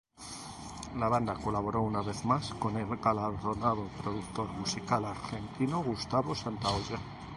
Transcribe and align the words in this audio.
La 0.97 1.07
banda 1.09 1.35
colaboró 1.35 1.83
una 1.83 2.01
vez 2.01 2.25
más 2.25 2.55
con 2.55 2.75
el 2.77 2.97
galardonado 2.97 3.85
productor 4.01 4.47
musical 4.53 5.05
argentino 5.05 5.83
Gustavo 5.83 6.33
Santaolalla. 6.33 6.97